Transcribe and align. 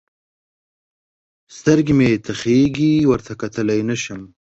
سترګې 1.57 1.93
مې 1.97 2.09
تخېږي؛ 2.25 2.93
ورته 3.11 3.31
کتلای 3.41 3.81
نه 3.89 3.95
سم. 4.03 4.21